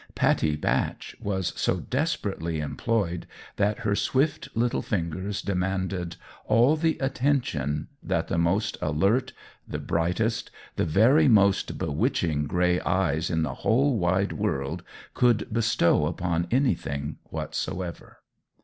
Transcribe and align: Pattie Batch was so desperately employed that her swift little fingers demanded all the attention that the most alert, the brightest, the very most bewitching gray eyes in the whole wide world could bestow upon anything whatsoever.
Pattie 0.15 0.55
Batch 0.55 1.15
was 1.21 1.53
so 1.55 1.77
desperately 1.79 2.59
employed 2.59 3.27
that 3.57 3.81
her 3.81 3.95
swift 3.95 4.49
little 4.55 4.81
fingers 4.81 5.43
demanded 5.43 6.15
all 6.47 6.75
the 6.75 6.97
attention 6.97 7.87
that 8.01 8.27
the 8.27 8.39
most 8.39 8.79
alert, 8.81 9.31
the 9.67 9.77
brightest, 9.77 10.49
the 10.75 10.85
very 10.85 11.27
most 11.27 11.77
bewitching 11.77 12.47
gray 12.47 12.79
eyes 12.79 13.29
in 13.29 13.43
the 13.43 13.53
whole 13.61 13.95
wide 13.99 14.33
world 14.33 14.81
could 15.13 15.47
bestow 15.53 16.07
upon 16.07 16.47
anything 16.49 17.17
whatsoever. 17.25 18.21